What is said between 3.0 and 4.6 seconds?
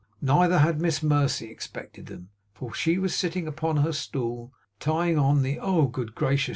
sitting upon her stool,